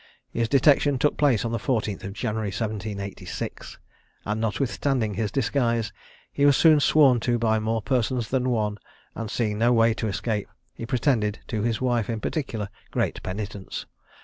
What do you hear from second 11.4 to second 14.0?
to his wife in particular, great penitence.